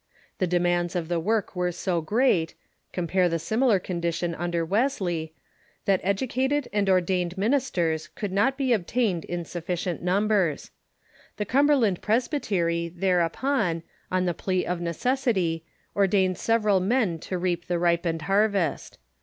[0.39, 2.55] The demands of the work were so great—
[2.91, 5.31] compare the similar condition un der Wesley—
[5.85, 10.71] that educated and ordained ministers could not be obtained in sufficient numbers.
[11.37, 17.67] The Cumberland Presby tery thereupon, on the jjlea of necessity, ordained several men to reap
[17.67, 18.97] the ripened harvest.